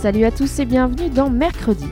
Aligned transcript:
Salut 0.00 0.24
à 0.24 0.30
tous 0.30 0.58
et 0.58 0.64
bienvenue 0.64 1.10
dans 1.10 1.28
Mercredi. 1.28 1.84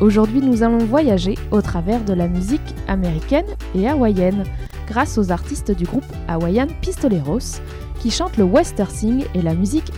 Aujourd'hui, 0.00 0.40
nous 0.40 0.62
allons 0.62 0.78
voyager 0.78 1.34
au 1.50 1.60
travers 1.60 2.04
de 2.04 2.12
la 2.12 2.28
musique 2.28 2.60
américaine 2.86 3.48
et 3.74 3.88
hawaïenne 3.88 4.44
grâce 4.86 5.18
aux 5.18 5.32
artistes 5.32 5.72
du 5.72 5.82
groupe 5.82 6.04
Hawaiian 6.28 6.68
Pistoleros 6.80 7.60
qui 7.98 8.12
chantent 8.12 8.36
le 8.36 8.44
western 8.44 8.88
sing 8.88 9.24
et 9.34 9.42
la 9.42 9.54
musique 9.54 9.90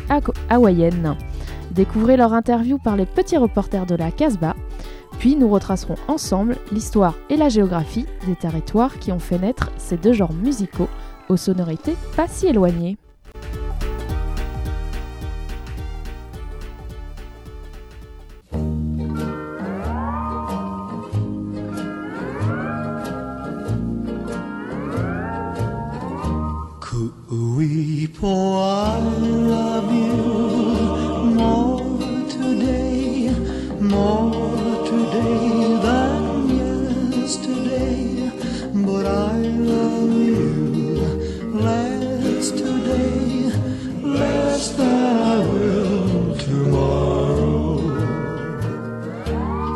hawaïenne. 0.48 1.18
Découvrez 1.72 2.16
leur 2.16 2.32
interview 2.32 2.78
par 2.78 2.96
les 2.96 3.04
petits 3.04 3.36
reporters 3.36 3.84
de 3.84 3.94
la 3.94 4.10
Casbah, 4.10 4.56
puis 5.18 5.36
nous 5.36 5.50
retracerons 5.50 5.96
ensemble 6.08 6.56
l'histoire 6.72 7.16
et 7.28 7.36
la 7.36 7.50
géographie 7.50 8.06
des 8.26 8.36
territoires 8.36 8.98
qui 8.98 9.12
ont 9.12 9.18
fait 9.18 9.38
naître 9.38 9.70
ces 9.76 9.98
deux 9.98 10.14
genres 10.14 10.32
musicaux 10.32 10.88
aux 11.28 11.36
sonorités 11.36 11.96
pas 12.16 12.26
si 12.26 12.46
éloignées. 12.46 12.96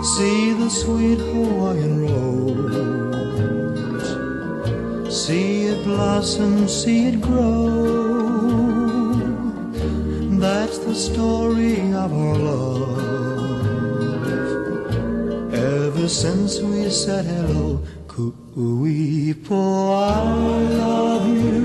See 0.05 0.53
the 0.53 0.69
sweet 0.69 1.19
Hawaiian 1.19 2.05
rose. 2.05 2.77
See 5.09 5.65
it 5.65 5.83
blossom, 5.83 6.69
see 6.69 7.07
it 7.07 7.23
grow. 7.23 9.15
That's 10.39 10.77
the 10.77 10.95
story 10.95 11.81
of 11.95 12.13
our 12.13 12.37
love. 12.37 12.99
Ever 15.55 16.07
since 16.07 16.61
we 16.61 16.91
said 16.91 17.25
hello, 17.25 17.81
coo-wee, 18.07 19.35
I 19.51 20.23
love 20.85 21.27
you. 21.29 21.64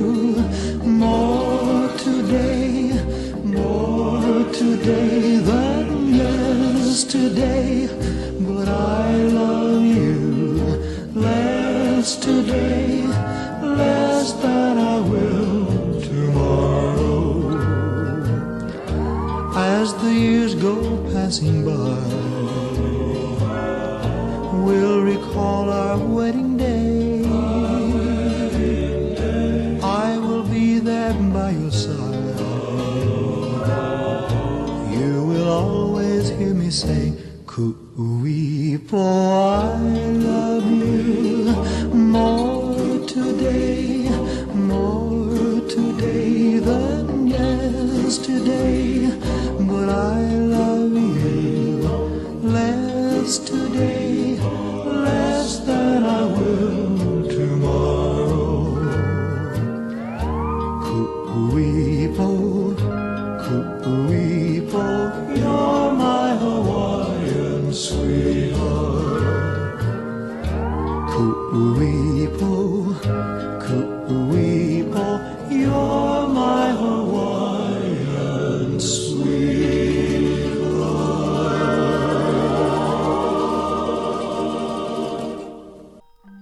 say, 36.71 37.13
Could 37.45 37.75
we 37.97 38.77
pour 38.77 39.98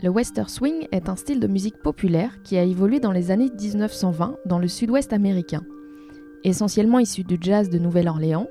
Le 0.08 0.14
western 0.14 0.48
swing 0.48 0.88
est 0.94 1.10
un 1.10 1.18
style 1.18 1.42
de 1.42 1.48
musique 1.48 1.80
populaire 1.80 2.42
qui 2.42 2.58
a 2.58 2.64
évolué 2.64 3.02
dans 3.02 3.12
les 3.12 3.30
années 3.30 3.52
1920 3.54 4.38
dans 4.46 4.58
le 4.58 4.70
sud-ouest 4.70 5.12
américain. 5.12 5.66
Essentiellement 6.46 7.00
issu 7.00 7.26
du 7.26 7.38
jazz 7.42 7.70
de 7.70 7.78
Nouvelle-Orléans, 7.78 8.48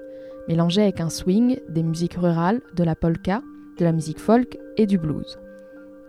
mélangé 0.48 0.82
avec 0.82 1.00
un 1.00 1.08
swing, 1.08 1.58
des 1.70 1.82
musiques 1.82 2.18
rurales, 2.18 2.60
de 2.74 2.84
la 2.84 2.94
polka, 2.94 3.40
de 3.78 3.86
la 3.86 3.92
musique 3.92 4.20
folk 4.20 4.58
et 4.76 4.84
du 4.84 4.98
blues. 4.98 5.38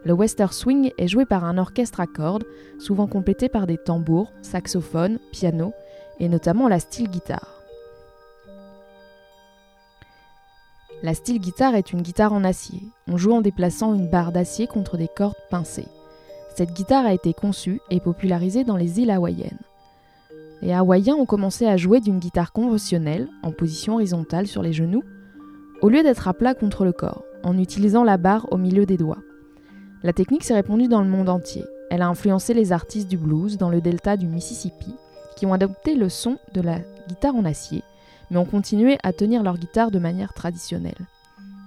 Le 0.03 0.11
western 0.11 0.51
swing 0.51 0.91
est 0.97 1.07
joué 1.07 1.25
par 1.25 1.45
un 1.45 1.57
orchestre 1.57 2.01
à 2.01 2.07
cordes, 2.07 2.43
souvent 2.77 3.07
complété 3.07 3.47
par 3.47 3.67
des 3.67 3.77
tambours, 3.77 4.33
saxophones, 4.41 5.17
piano 5.31 5.71
et 6.19 6.27
notamment 6.27 6.67
la 6.67 6.79
style 6.79 7.07
guitare. 7.07 7.56
La 11.03 11.13
style 11.13 11.39
guitare 11.39 11.75
est 11.75 11.93
une 11.93 12.01
guitare 12.01 12.33
en 12.33 12.43
acier. 12.43 12.81
On 13.07 13.17
joue 13.17 13.31
en 13.31 13.41
déplaçant 13.41 13.93
une 13.93 14.09
barre 14.09 14.31
d'acier 14.31 14.65
contre 14.65 14.97
des 14.97 15.07
cordes 15.07 15.35
pincées. 15.51 15.87
Cette 16.55 16.73
guitare 16.73 17.05
a 17.05 17.13
été 17.13 17.33
conçue 17.33 17.79
et 17.91 17.99
popularisée 17.99 18.63
dans 18.63 18.77
les 18.77 18.99
îles 18.99 19.11
hawaïennes. 19.11 19.59
Les 20.63 20.73
Hawaïens 20.73 21.13
ont 21.13 21.27
commencé 21.27 21.67
à 21.67 21.77
jouer 21.77 21.99
d'une 21.99 22.17
guitare 22.17 22.51
conventionnelle, 22.51 23.27
en 23.43 23.51
position 23.51 23.93
horizontale 23.95 24.47
sur 24.47 24.63
les 24.63 24.73
genoux, 24.73 25.03
au 25.83 25.89
lieu 25.89 26.01
d'être 26.01 26.27
à 26.27 26.33
plat 26.33 26.55
contre 26.55 26.83
le 26.83 26.93
corps, 26.93 27.23
en 27.43 27.59
utilisant 27.59 28.03
la 28.03 28.17
barre 28.17 28.51
au 28.51 28.57
milieu 28.57 28.87
des 28.87 28.97
doigts. 28.97 29.21
La 30.01 30.13
technique 30.13 30.43
s'est 30.43 30.55
répandue 30.55 30.87
dans 30.87 31.03
le 31.03 31.09
monde 31.09 31.29
entier. 31.29 31.63
Elle 31.91 32.01
a 32.01 32.07
influencé 32.07 32.55
les 32.55 32.71
artistes 32.71 33.07
du 33.07 33.17
blues 33.17 33.57
dans 33.57 33.69
le 33.69 33.81
delta 33.81 34.17
du 34.17 34.25
Mississippi, 34.25 34.95
qui 35.35 35.45
ont 35.45 35.53
adopté 35.53 35.93
le 35.93 36.09
son 36.09 36.39
de 36.55 36.61
la 36.61 36.79
guitare 37.07 37.35
en 37.35 37.45
acier 37.45 37.83
mais 38.29 38.37
ont 38.37 38.45
continué 38.45 38.97
à 39.03 39.13
tenir 39.13 39.43
leur 39.43 39.57
guitare 39.57 39.91
de 39.91 39.99
manière 39.99 40.33
traditionnelle. 40.33 41.07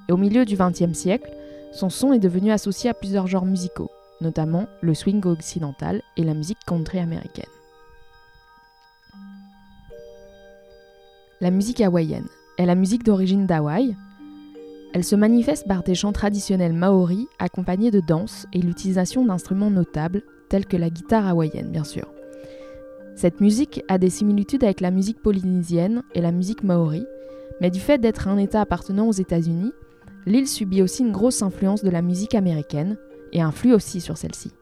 Et 0.09 0.13
au 0.13 0.17
milieu 0.17 0.45
du 0.45 0.57
XXe 0.57 0.93
siècle, 0.93 1.31
son 1.73 1.89
son 1.89 2.13
est 2.13 2.19
devenu 2.19 2.51
associé 2.51 2.91
à 2.91 2.95
plusieurs 2.95 3.27
genres 3.27 3.47
musicaux, 3.47 3.91
notamment 4.21 4.67
le 4.81 4.95
swing 4.95 5.25
occidental 5.27 6.03
et 6.17 6.25
la 6.25 6.35
musique 6.35 6.59
country 6.67 6.99
américaine. 6.99 7.45
La 11.41 11.51
musique 11.51 11.81
hawaïenne 11.81 12.29
est 12.59 12.67
la 12.67 12.75
musique 12.75 13.05
d'origine 13.05 13.47
d'Hawaï. 13.47 13.97
Elle 14.93 15.05
se 15.05 15.17
manifeste 15.17 15.67
par 15.67 15.83
des 15.83 15.95
chants 15.95 16.13
traditionnels 16.13 16.75
maoris 16.75 17.27
accompagnés 17.39 17.91
de 17.91 18.01
danse 18.01 18.47
et 18.53 18.59
l'utilisation 18.59 19.25
d'instruments 19.25 19.71
notables 19.71 20.23
tels 20.51 20.67
que 20.67 20.77
la 20.77 20.91
guitare 20.91 21.27
hawaïenne 21.27 21.71
bien 21.71 21.85
sûr. 21.85 22.13
Cette 23.21 23.43
musique 23.43 23.85
a 23.89 23.99
des 23.99 24.09
similitudes 24.09 24.65
avec 24.65 24.81
la 24.81 24.91
musique 24.91 25.21
polynésienne 25.21 26.03
et 26.15 26.23
la 26.23 26.33
musique 26.33 26.65
maori, 26.65 27.05
mais 27.61 27.69
du 27.69 27.79
fait 27.79 27.99
d'être 27.99 28.29
un 28.29 28.39
État 28.39 28.63
appartenant 28.63 29.09
aux 29.09 29.13
États-Unis, 29.13 29.75
l'île 30.25 30.49
subit 30.49 30.81
aussi 30.81 31.03
une 31.03 31.13
grosse 31.13 31.43
influence 31.43 31.85
de 31.85 31.91
la 31.91 32.01
musique 32.01 32.35
américaine 32.35 32.97
et 33.35 33.43
influe 33.43 33.75
aussi 33.75 34.01
sur 34.01 34.17
celle-ci. 34.17 34.53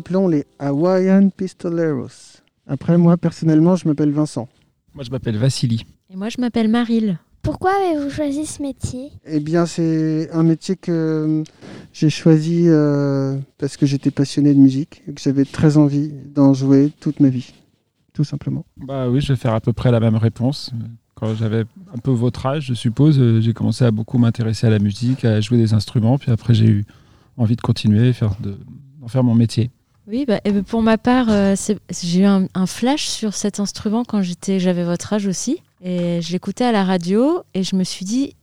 Appelons 0.00 0.28
les 0.28 0.46
Hawaiian 0.58 1.28
Pistoleros. 1.28 2.40
Après, 2.66 2.96
moi, 2.96 3.18
personnellement, 3.18 3.76
je 3.76 3.86
m'appelle 3.86 4.12
Vincent. 4.12 4.48
Moi, 4.94 5.04
je 5.04 5.10
m'appelle 5.10 5.36
Vassili. 5.36 5.84
Et 6.08 6.16
moi, 6.16 6.30
je 6.30 6.40
m'appelle 6.40 6.68
Maril. 6.68 7.18
Pourquoi 7.42 7.72
avez-vous 7.72 8.08
choisi 8.08 8.46
ce 8.46 8.62
métier? 8.62 9.10
Eh 9.26 9.40
bien, 9.40 9.66
c'est 9.66 10.30
un 10.32 10.42
métier 10.42 10.76
que 10.76 10.90
euh, 10.90 11.44
j'ai 11.92 12.08
choisi 12.08 12.64
euh, 12.66 13.36
parce 13.58 13.76
que 13.76 13.84
j'étais 13.84 14.10
passionné 14.10 14.54
de 14.54 14.58
musique 14.58 15.02
et 15.06 15.12
que 15.12 15.20
j'avais 15.20 15.44
très 15.44 15.76
envie 15.76 16.10
d'en 16.34 16.54
jouer 16.54 16.90
toute 17.00 17.20
ma 17.20 17.28
vie, 17.28 17.52
tout 18.14 18.24
simplement. 18.24 18.64
Bah 18.78 19.10
oui, 19.10 19.20
je 19.20 19.34
vais 19.34 19.38
faire 19.38 19.52
à 19.52 19.60
peu 19.60 19.74
près 19.74 19.90
la 19.90 20.00
même 20.00 20.16
réponse. 20.16 20.72
Quand 21.14 21.34
j'avais 21.34 21.64
un 21.94 21.98
peu 22.02 22.10
votre 22.10 22.46
âge, 22.46 22.66
je 22.68 22.74
suppose, 22.74 23.18
euh, 23.18 23.42
j'ai 23.42 23.52
commencé 23.52 23.84
à 23.84 23.90
beaucoup 23.90 24.16
m'intéresser 24.16 24.66
à 24.66 24.70
la 24.70 24.78
musique, 24.78 25.26
à 25.26 25.42
jouer 25.42 25.58
des 25.58 25.74
instruments, 25.74 26.16
puis 26.16 26.30
après 26.30 26.54
j'ai 26.54 26.68
eu 26.68 26.84
envie 27.36 27.56
de 27.56 27.60
continuer, 27.60 28.14
faire 28.14 28.34
de, 28.40 28.56
d'en 29.00 29.08
faire 29.08 29.24
mon 29.24 29.34
métier. 29.34 29.70
Oui, 30.10 30.24
bah, 30.26 30.40
eh 30.44 30.50
ben, 30.50 30.64
pour 30.64 30.82
ma 30.82 30.98
part, 30.98 31.26
euh, 31.30 31.54
j'ai 32.02 32.20
eu 32.20 32.24
un, 32.24 32.46
un 32.54 32.66
flash 32.66 33.06
sur 33.06 33.34
cet 33.34 33.60
instrument 33.60 34.04
quand 34.04 34.22
j'étais, 34.22 34.58
j'avais 34.58 34.82
votre 34.82 35.12
âge 35.12 35.26
aussi. 35.26 35.62
Et 35.82 36.20
je 36.20 36.32
l'écoutais 36.32 36.64
à 36.64 36.72
la 36.72 36.84
radio 36.84 37.42
et 37.54 37.62
je 37.62 37.76
me 37.76 37.84
suis 37.84 38.04
dit, 38.04 38.34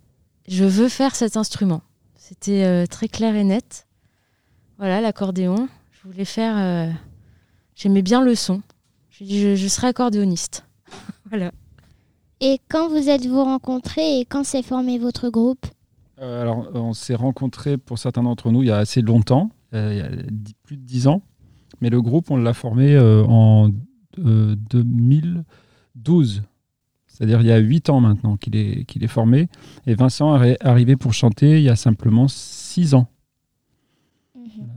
je 0.47 0.63
veux 0.63 0.87
faire 0.87 1.15
cet 1.15 1.35
instrument. 1.35 1.81
C'était 2.15 2.63
euh, 2.63 2.85
très 2.85 3.09
clair 3.09 3.35
et 3.35 3.43
net. 3.43 3.85
Voilà, 4.77 5.01
l'accordéon. 5.01 5.67
Je 5.91 6.07
voulais 6.09 6.25
faire. 6.25 6.55
euh, 6.57 6.89
J'aimais 7.75 8.01
bien 8.01 8.21
le 8.21 8.33
son. 8.33 8.61
Je 9.09 9.23
dit, 9.25 9.41
je, 9.41 9.55
je 9.55 9.67
serai 9.67 9.87
accordéoniste. 9.87 10.65
voilà. 11.29 11.51
Et 12.39 12.59
quand 12.69 12.87
vous 12.87 13.09
êtes-vous 13.09 13.43
rencontrés 13.43 14.19
et 14.19 14.25
quand 14.25 14.45
s'est 14.45 14.63
formé 14.63 14.99
votre 14.99 15.29
groupe? 15.29 15.65
Euh, 16.19 16.41
alors, 16.41 16.69
on 16.75 16.93
s'est 16.93 17.15
rencontrés 17.15 17.77
pour 17.77 17.99
certains 17.99 18.23
d'entre 18.23 18.51
nous 18.51 18.63
il 18.63 18.69
y 18.69 18.71
a 18.71 18.77
assez 18.77 19.01
longtemps, 19.01 19.51
euh, 19.73 19.89
il 19.91 19.97
y 19.97 20.01
a 20.01 20.09
dix- 20.31 20.55
plus 20.63 20.77
de 20.77 20.81
10 20.83 21.07
ans, 21.07 21.21
mais 21.81 21.89
le 21.89 22.01
groupe, 22.01 22.31
on 22.31 22.37
l'a 22.37 22.53
formé 22.53 22.95
euh, 22.95 23.23
en 23.25 23.69
euh, 24.25 24.55
2012. 24.69 26.43
C'est-à-dire 27.07 27.41
il 27.41 27.47
y 27.47 27.51
a 27.51 27.57
8 27.57 27.89
ans 27.89 27.99
maintenant 27.99 28.37
qu'il 28.37 28.55
est, 28.55 28.85
qu'il 28.85 29.03
est 29.03 29.07
formé. 29.07 29.47
Et 29.85 29.95
Vincent 29.95 30.41
est 30.43 30.57
arrivé 30.63 30.95
pour 30.95 31.13
chanter 31.13 31.57
il 31.57 31.63
y 31.63 31.69
a 31.69 31.75
simplement 31.75 32.27
6 32.27 32.93
ans. 32.93 33.07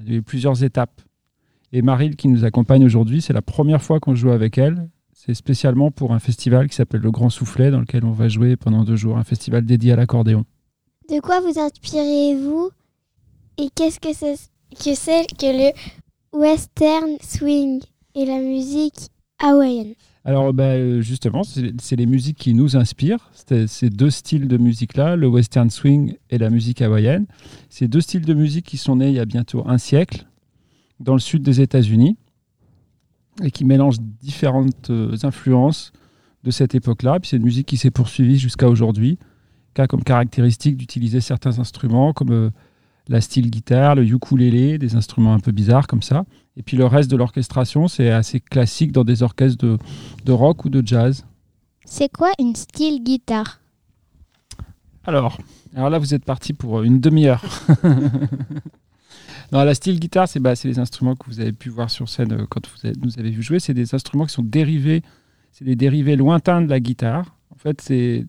Il 0.02 0.10
y 0.10 0.14
a 0.14 0.18
eu 0.18 0.22
plusieurs 0.22 0.62
étapes. 0.64 1.00
Et 1.72 1.82
Marie 1.82 2.16
qui 2.16 2.28
nous 2.28 2.44
accompagne 2.44 2.84
aujourd'hui, 2.84 3.22
c'est 3.22 3.32
la 3.32 3.42
première 3.42 3.82
fois 3.82 4.00
qu'on 4.00 4.14
joue 4.14 4.30
avec 4.30 4.58
elle. 4.58 4.88
C'est 5.12 5.34
spécialement 5.34 5.90
pour 5.90 6.12
un 6.12 6.18
festival 6.18 6.68
qui 6.68 6.74
s'appelle 6.74 7.02
le 7.02 7.10
Grand 7.10 7.30
Soufflet, 7.30 7.70
dans 7.70 7.80
lequel 7.80 8.04
on 8.04 8.12
va 8.12 8.28
jouer 8.28 8.56
pendant 8.56 8.84
deux 8.84 8.96
jours, 8.96 9.18
un 9.18 9.24
festival 9.24 9.64
dédié 9.64 9.92
à 9.92 9.96
l'accordéon. 9.96 10.44
De 11.10 11.20
quoi 11.20 11.40
vous 11.40 11.58
inspirez-vous? 11.58 12.70
Et 13.58 13.68
qu'est-ce 13.74 14.00
que 14.00 14.14
c'est 14.14 14.36
que, 14.74 14.94
c'est 14.94 15.26
que 15.26 15.46
le 15.46 15.72
western 16.32 17.16
swing 17.20 17.80
et 18.14 18.24
la 18.24 18.38
musique 18.38 19.08
hawaïenne 19.38 19.94
Alors 20.24 20.52
bah, 20.52 20.64
euh, 20.64 21.00
justement, 21.00 21.42
c'est 21.44 21.96
les 21.96 22.06
musiques 22.06 22.38
qui 22.38 22.54
nous 22.54 22.76
inspirent. 22.76 23.30
Ces 23.32 23.90
deux 23.90 24.10
styles 24.10 24.48
de 24.48 24.56
musique-là, 24.56 25.16
le 25.16 25.26
western 25.28 25.70
swing 25.70 26.16
et 26.30 26.38
la 26.38 26.50
musique 26.50 26.82
hawaïenne. 26.82 27.26
Ces 27.68 27.88
deux 27.88 28.00
styles 28.00 28.24
de 28.24 28.34
musique 28.34 28.66
qui 28.66 28.76
sont 28.76 28.96
nés 28.96 29.08
il 29.08 29.14
y 29.14 29.20
a 29.20 29.24
bientôt 29.24 29.64
un 29.66 29.78
siècle 29.78 30.26
dans 31.00 31.14
le 31.14 31.20
sud 31.20 31.42
des 31.42 31.60
États-Unis 31.60 32.16
et 33.42 33.50
qui 33.50 33.64
mélangent 33.64 34.00
différentes 34.00 34.90
euh, 34.90 35.16
influences 35.22 35.92
de 36.44 36.50
cette 36.50 36.74
époque-là. 36.74 37.18
Puis 37.20 37.30
c'est 37.30 37.36
une 37.36 37.44
musique 37.44 37.66
qui 37.66 37.76
s'est 37.76 37.90
poursuivie 37.90 38.38
jusqu'à 38.38 38.68
aujourd'hui, 38.68 39.18
qui 39.74 39.80
a 39.80 39.86
comme 39.86 40.04
caractéristique 40.04 40.76
d'utiliser 40.76 41.20
certains 41.20 41.58
instruments 41.58 42.12
comme 42.12 42.32
euh, 42.32 42.50
la 43.10 43.20
style 43.20 43.50
guitare, 43.50 43.96
le 43.96 44.04
ukulélé, 44.06 44.78
des 44.78 44.94
instruments 44.94 45.34
un 45.34 45.40
peu 45.40 45.52
bizarres 45.52 45.86
comme 45.88 46.00
ça. 46.02 46.24
Et 46.56 46.62
puis 46.62 46.76
le 46.76 46.86
reste 46.86 47.10
de 47.10 47.16
l'orchestration, 47.16 47.88
c'est 47.88 48.10
assez 48.10 48.40
classique 48.40 48.92
dans 48.92 49.04
des 49.04 49.22
orchestres 49.22 49.64
de, 49.66 49.78
de 50.24 50.32
rock 50.32 50.64
ou 50.64 50.68
de 50.70 50.80
jazz. 50.86 51.26
C'est 51.84 52.10
quoi 52.10 52.30
une 52.38 52.54
style 52.54 53.02
guitare? 53.02 53.60
Alors, 55.04 55.38
alors 55.74 55.90
là, 55.90 55.98
vous 55.98 56.14
êtes 56.14 56.24
parti 56.24 56.52
pour 56.52 56.82
une 56.82 57.00
demi-heure. 57.00 57.42
non, 59.52 59.64
la 59.64 59.74
style 59.74 59.98
guitare, 59.98 60.28
c'est 60.28 60.38
bah, 60.40 60.54
c'est 60.54 60.68
les 60.68 60.78
instruments 60.78 61.16
que 61.16 61.26
vous 61.26 61.40
avez 61.40 61.52
pu 61.52 61.68
voir 61.68 61.90
sur 61.90 62.08
scène 62.08 62.32
euh, 62.32 62.46
quand 62.48 62.60
vous 62.68 62.86
avez- 62.86 62.96
nous 63.02 63.18
avez 63.18 63.30
vu 63.30 63.42
jouer. 63.42 63.58
C'est 63.58 63.74
des 63.74 63.94
instruments 63.94 64.26
qui 64.26 64.34
sont 64.34 64.42
dérivés, 64.44 65.02
c'est 65.52 65.64
des 65.64 65.76
dérivés 65.76 66.16
lointains 66.16 66.62
de 66.62 66.68
la 66.68 66.78
guitare. 66.80 67.34
En 67.50 67.56
fait, 67.56 67.80
c'est 67.80 68.26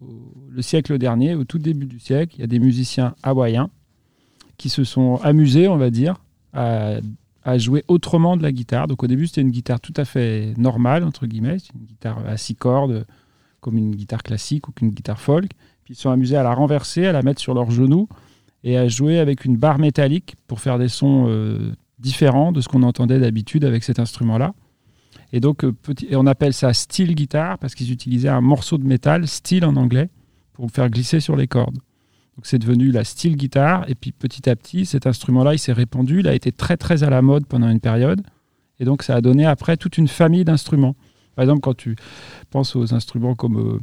au- 0.00 0.34
le 0.48 0.62
siècle 0.62 0.98
dernier, 0.98 1.34
au 1.34 1.44
tout 1.44 1.58
début 1.58 1.86
du 1.86 2.00
siècle, 2.00 2.34
il 2.36 2.40
y 2.40 2.44
a 2.44 2.48
des 2.48 2.58
musiciens 2.58 3.14
hawaïens 3.22 3.70
qui 4.60 4.68
se 4.68 4.84
sont 4.84 5.18
amusés, 5.22 5.68
on 5.68 5.78
va 5.78 5.88
dire, 5.88 6.22
à, 6.52 7.00
jouer 7.56 7.82
autrement 7.88 8.36
de 8.36 8.42
la 8.42 8.52
guitare. 8.52 8.86
Donc 8.86 9.02
au 9.02 9.06
début, 9.06 9.26
c'était 9.26 9.40
une 9.40 9.50
guitare 9.50 9.80
tout 9.80 9.94
à 9.96 10.04
fait 10.04 10.52
normale, 10.58 11.02
entre 11.02 11.26
guillemets, 11.26 11.56
une 11.74 11.86
guitare 11.86 12.18
à 12.28 12.36
six 12.36 12.54
cordes, 12.54 13.06
comme 13.62 13.78
une 13.78 13.96
guitare 13.96 14.22
classique 14.22 14.68
ou 14.68 14.72
qu'une 14.72 14.90
guitare 14.90 15.18
folk. 15.18 15.50
Puis 15.84 15.94
ils 15.94 15.96
se 15.96 16.02
sont 16.02 16.10
amusés 16.10 16.36
à 16.36 16.42
la 16.42 16.54
renverser, 16.54 17.06
à 17.06 17.12
la 17.12 17.22
mettre 17.22 17.40
sur 17.40 17.54
leurs 17.54 17.70
genoux 17.70 18.06
et 18.62 18.76
à 18.76 18.86
jouer 18.86 19.18
avec 19.18 19.46
une 19.46 19.56
barre 19.56 19.78
métallique 19.78 20.36
pour 20.46 20.60
faire 20.60 20.78
des 20.78 20.88
sons 20.88 21.24
euh, 21.28 21.72
différents 21.98 22.52
de 22.52 22.60
ce 22.60 22.68
qu'on 22.68 22.82
entendait 22.82 23.18
d'habitude 23.18 23.64
avec 23.64 23.82
cet 23.82 23.98
instrument-là. 23.98 24.52
Et 25.32 25.40
donc, 25.40 25.64
euh, 25.64 25.72
on 26.12 26.26
appelle 26.26 26.52
ça 26.52 26.74
steel 26.74 27.14
guitare 27.14 27.58
parce 27.58 27.74
qu'ils 27.74 27.92
utilisaient 27.92 28.28
un 28.28 28.42
morceau 28.42 28.76
de 28.76 28.84
métal, 28.84 29.26
steel 29.26 29.64
en 29.64 29.76
anglais, 29.76 30.10
pour 30.52 30.70
faire 30.70 30.90
glisser 30.90 31.20
sur 31.20 31.34
les 31.34 31.46
cordes. 31.46 31.78
Donc 32.40 32.46
c'est 32.46 32.58
devenu 32.58 32.90
la 32.90 33.04
style 33.04 33.36
guitare. 33.36 33.84
Et 33.86 33.94
puis 33.94 34.12
petit 34.12 34.48
à 34.48 34.56
petit, 34.56 34.86
cet 34.86 35.06
instrument-là, 35.06 35.52
il 35.52 35.58
s'est 35.58 35.74
répandu. 35.74 36.20
Il 36.20 36.26
a 36.26 36.34
été 36.34 36.52
très 36.52 36.78
très 36.78 37.02
à 37.02 37.10
la 37.10 37.20
mode 37.20 37.44
pendant 37.44 37.68
une 37.68 37.80
période. 37.80 38.22
Et 38.78 38.86
donc 38.86 39.02
ça 39.02 39.16
a 39.16 39.20
donné 39.20 39.44
après 39.44 39.76
toute 39.76 39.98
une 39.98 40.08
famille 40.08 40.46
d'instruments. 40.46 40.96
Par 41.36 41.42
exemple, 41.42 41.60
quand 41.60 41.76
tu 41.76 41.96
penses 42.48 42.76
aux 42.76 42.94
instruments 42.94 43.34
comme 43.34 43.58
euh, 43.58 43.78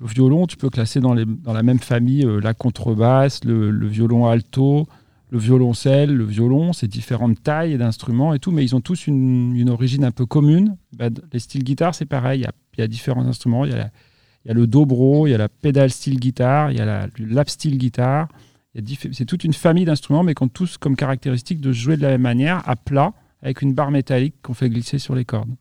le 0.00 0.06
violon, 0.08 0.48
tu 0.48 0.56
peux 0.56 0.70
classer 0.70 0.98
dans, 0.98 1.14
la 1.14 1.62
même 1.62 1.78
famille 1.78 2.26
euh, 2.26 2.40
la 2.40 2.52
contrebasse, 2.52 3.44
le, 3.44 3.86
violon 3.86 4.26
alto, 4.26 4.88
le 5.30 5.38
violoncelle, 5.38 6.12
le 6.12 6.24
violon, 6.24 6.72
c'est 6.72 6.88
différentes 6.88 7.44
tailles 7.44 7.78
d'instruments 7.78 8.34
et 8.34 8.40
tout, 8.40 8.50
mais 8.50 8.64
ils 8.64 8.74
ont 8.74 8.80
tous 8.80 9.06
une, 9.06 9.70
origine 9.70 10.02
un 10.02 10.10
peu 10.10 10.26
commune. 10.26 10.76
Bah, 10.96 11.10
les 11.32 11.38
styles 11.38 11.62
guitare, 11.62 11.94
c'est 11.94 12.06
pareil, 12.06 12.44
il 12.76 12.80
y 12.80 12.82
a, 12.82 12.88
différents 12.88 13.24
instruments. 13.24 13.64
Il 14.44 14.48
y 14.48 14.50
a 14.50 14.54
le 14.54 14.66
dobro, 14.66 15.26
il 15.26 15.30
y 15.30 15.34
a 15.34 15.38
la 15.38 15.48
pédale 15.48 15.90
style 15.90 16.20
guitare, 16.20 16.70
il 16.70 16.78
y 16.78 16.80
a 16.80 16.84
la, 16.84 17.08
lap 17.18 17.48
style 17.48 17.78
guitare. 17.78 18.28
C'est 19.12 19.24
toute 19.24 19.44
une 19.44 19.52
famille 19.52 19.84
d'instruments, 19.84 20.22
mais 20.22 20.34
qui 20.34 20.42
ont 20.42 20.48
tous 20.48 20.78
comme 20.78 20.96
caractéristique 20.96 21.60
de 21.60 21.72
jouer 21.72 21.96
de 21.96 22.02
la 22.02 22.08
même 22.10 22.22
manière, 22.22 22.68
à 22.68 22.76
plat, 22.76 23.12
avec 23.42 23.62
une 23.62 23.72
barre 23.72 23.90
métallique 23.90 24.34
qu'on 24.42 24.54
fait 24.54 24.68
glisser 24.68 24.98
sur 24.98 25.14
les 25.14 25.24
cordes. 25.24 25.54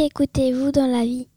Musique 0.00 0.12
écoutez-vous 0.12 0.72
dans 0.72 0.86
la 0.86 1.04
vie? 1.04 1.28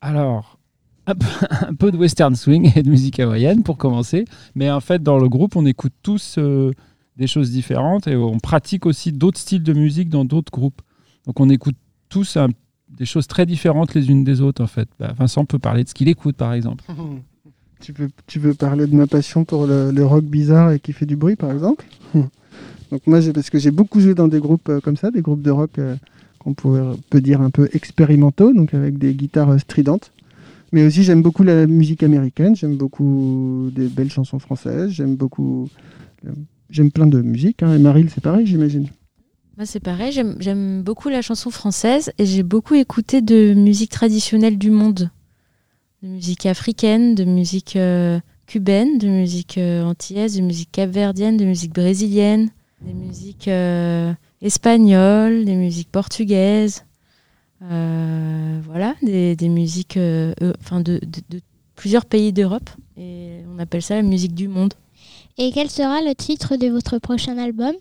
Alors, 0.00 0.58
un 1.06 1.14
peu, 1.14 1.26
un 1.68 1.74
peu 1.74 1.90
de 1.90 1.96
western 1.96 2.34
swing 2.34 2.70
et 2.76 2.82
de 2.82 2.90
musique 2.90 3.20
hawaïenne 3.20 3.62
pour 3.62 3.78
commencer. 3.78 4.24
Mais 4.54 4.70
en 4.70 4.80
fait, 4.80 5.02
dans 5.02 5.18
le 5.18 5.28
groupe, 5.28 5.56
on 5.56 5.64
écoute 5.66 5.92
tous 6.02 6.36
euh, 6.38 6.70
des 7.16 7.26
choses 7.26 7.50
différentes 7.50 8.06
et 8.06 8.16
on 8.16 8.38
pratique 8.38 8.86
aussi 8.86 9.12
d'autres 9.12 9.38
styles 9.38 9.62
de 9.62 9.72
musique 9.72 10.08
dans 10.08 10.24
d'autres 10.24 10.52
groupes. 10.52 10.82
Donc, 11.26 11.40
on 11.40 11.48
écoute 11.48 11.76
tous 12.08 12.36
un- 12.36 12.48
des 12.90 13.06
choses 13.06 13.26
très 13.26 13.46
différentes 13.46 13.94
les 13.94 14.10
unes 14.10 14.24
des 14.24 14.40
autres, 14.42 14.62
en 14.62 14.66
fait. 14.66 14.88
Bah, 14.98 15.14
Vincent 15.16 15.44
peut 15.46 15.58
parler 15.58 15.84
de 15.84 15.88
ce 15.88 15.94
qu'il 15.94 16.08
écoute, 16.08 16.36
par 16.36 16.52
exemple. 16.52 16.84
Tu 17.80 17.92
peux, 17.92 18.08
tu 18.28 18.38
veux 18.38 18.54
parler 18.54 18.86
de 18.86 18.94
ma 18.94 19.08
passion 19.08 19.44
pour 19.44 19.66
le, 19.66 19.90
le 19.90 20.06
rock 20.06 20.22
bizarre 20.24 20.70
et 20.70 20.78
qui 20.78 20.92
fait 20.92 21.04
du 21.04 21.16
bruit, 21.16 21.34
par 21.34 21.50
exemple? 21.50 21.84
Donc 22.14 23.04
moi, 23.08 23.18
parce 23.34 23.50
que 23.50 23.58
j'ai 23.58 23.72
beaucoup 23.72 23.98
joué 23.98 24.14
dans 24.14 24.28
des 24.28 24.38
groupes 24.38 24.68
euh, 24.68 24.78
comme 24.80 24.96
ça, 24.96 25.10
des 25.10 25.20
groupes 25.20 25.42
de 25.42 25.50
rock 25.50 25.80
euh, 25.80 25.96
qu'on 26.42 26.54
peut 26.54 27.20
dire 27.20 27.40
un 27.40 27.50
peu 27.50 27.68
expérimentaux, 27.72 28.52
donc 28.52 28.74
avec 28.74 28.98
des 28.98 29.14
guitares 29.14 29.58
stridentes. 29.60 30.12
Mais 30.72 30.84
aussi, 30.84 31.02
j'aime 31.02 31.22
beaucoup 31.22 31.42
la 31.42 31.66
musique 31.66 32.02
américaine, 32.02 32.56
j'aime 32.56 32.76
beaucoup 32.76 33.70
des 33.74 33.88
belles 33.88 34.10
chansons 34.10 34.38
françaises, 34.38 34.90
j'aime 34.90 35.16
beaucoup... 35.16 35.68
J'aime 36.70 36.90
plein 36.90 37.06
de 37.06 37.20
musique, 37.20 37.62
hein. 37.62 37.74
et 37.74 37.78
Maril, 37.78 38.08
c'est 38.08 38.22
pareil, 38.22 38.46
j'imagine. 38.46 38.88
Moi, 39.58 39.66
c'est 39.66 39.80
pareil. 39.80 40.12
J'aime 40.12 40.82
beaucoup 40.82 41.10
la 41.10 41.20
chanson 41.20 41.50
française 41.50 42.10
et 42.16 42.24
j'ai 42.24 42.42
beaucoup 42.42 42.74
écouté 42.74 43.20
de 43.20 43.52
musique 43.52 43.90
traditionnelle 43.90 44.56
du 44.56 44.70
monde. 44.70 45.10
De 46.02 46.08
musique 46.08 46.46
africaine, 46.46 47.14
de 47.14 47.24
musique 47.24 47.76
euh, 47.76 48.18
cubaine, 48.46 48.96
de 48.98 49.08
musique 49.08 49.58
euh, 49.58 49.84
antillaise, 49.84 50.36
de 50.36 50.42
musique 50.42 50.72
capverdienne, 50.72 51.36
de 51.36 51.44
musique 51.44 51.74
brésilienne, 51.74 52.50
des 52.80 52.94
musiques 52.94 53.48
euh, 53.48 54.12
espagnoles, 54.42 55.44
des 55.46 55.54
musiques 55.54 55.90
portugaises. 55.90 56.84
Euh, 57.62 58.60
voilà, 58.64 58.94
des, 59.02 59.36
des 59.36 59.48
musiques 59.48 59.96
euh, 59.96 60.34
euh, 60.42 60.52
enfin 60.60 60.80
de, 60.80 60.98
de- 61.02 61.36
de 61.36 61.40
plusieurs 61.76 62.04
pays 62.04 62.32
d'Europe. 62.32 62.68
Et 62.96 63.38
on 63.54 63.58
appelle 63.58 63.82
ça 63.82 63.94
la 63.94 64.02
musique 64.02 64.34
du 64.34 64.48
monde. 64.48 64.74
Et 65.38 65.50
quel 65.52 65.70
sera 65.70 66.02
le 66.02 66.14
titre 66.14 66.56
de 66.56 66.66
votre 66.68 66.98
prochain 66.98 67.38
album? 67.38 67.72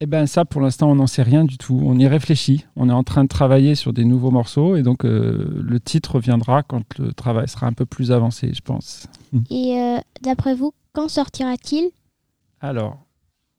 Eh 0.00 0.06
ben 0.06 0.26
ça, 0.26 0.44
pour 0.44 0.60
l'instant, 0.60 0.90
on 0.90 0.96
n'en 0.96 1.06
sait 1.06 1.22
rien 1.22 1.44
du 1.44 1.56
tout. 1.56 1.80
On 1.82 1.98
y 1.98 2.06
réfléchit. 2.08 2.64
On 2.76 2.88
est 2.88 2.92
en 2.92 3.04
train 3.04 3.22
de 3.22 3.28
travailler 3.28 3.74
sur 3.74 3.92
des 3.92 4.04
nouveaux 4.04 4.30
morceaux 4.32 4.74
et 4.76 4.82
donc 4.82 5.04
euh, 5.04 5.60
le 5.62 5.80
titre 5.80 6.18
viendra 6.18 6.62
quand 6.62 6.98
le 6.98 7.12
travail 7.12 7.48
sera 7.48 7.66
un 7.66 7.72
peu 7.72 7.86
plus 7.86 8.10
avancé, 8.10 8.52
je 8.54 8.60
pense. 8.60 9.06
Et 9.50 9.78
euh, 9.78 9.98
d'après 10.22 10.54
vous, 10.54 10.72
quand 10.92 11.08
sortira-t-il? 11.08 11.90
Alors, 12.60 12.98